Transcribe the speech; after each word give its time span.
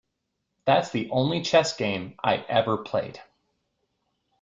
That's 0.65 0.89
the 0.89 1.11
only 1.11 1.43
chess 1.43 1.77
game 1.77 2.15
I 2.23 2.37
ever 2.37 2.77
played. 2.77 3.21